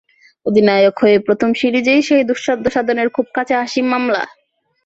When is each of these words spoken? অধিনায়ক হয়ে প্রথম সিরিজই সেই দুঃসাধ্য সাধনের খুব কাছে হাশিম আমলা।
অধিনায়ক 0.45 0.95
হয়ে 1.01 1.17
প্রথম 1.19 1.49
সিরিজই 1.53 2.01
সেই 2.01 2.23
দুঃসাধ্য 2.29 2.65
সাধনের 2.69 3.09
খুব 3.15 3.27
কাছে 3.35 3.53
হাশিম 3.59 3.87
আমলা। 3.97 4.23